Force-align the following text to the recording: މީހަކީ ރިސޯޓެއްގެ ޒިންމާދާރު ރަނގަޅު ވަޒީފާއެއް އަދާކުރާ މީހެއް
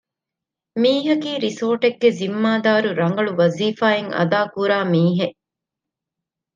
މީހަކީ 0.81 1.31
ރިސޯޓެއްގެ 1.45 2.09
ޒިންމާދާރު 2.19 2.89
ރަނގަޅު 2.99 3.31
ވަޒީފާއެއް 3.39 4.11
އަދާކުރާ 4.17 4.77
މީހެއް 4.93 5.37